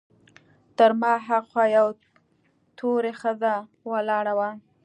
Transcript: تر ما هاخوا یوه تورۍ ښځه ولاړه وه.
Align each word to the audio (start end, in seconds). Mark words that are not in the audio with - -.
تر 0.77 0.91
ما 1.01 1.13
هاخوا 1.27 1.65
یوه 1.77 1.91
تورۍ 2.77 3.13
ښځه 3.21 3.53
ولاړه 3.91 4.33
وه. 4.39 4.49